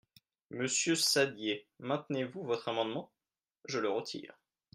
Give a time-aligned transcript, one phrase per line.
[0.49, 3.11] Monsieur Saddier, maintenez-vous votre amendement?
[3.65, 4.33] Je le retire.